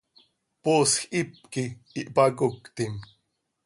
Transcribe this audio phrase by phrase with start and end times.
[0.63, 2.93] ¡Poosj hipquih hpacoctim!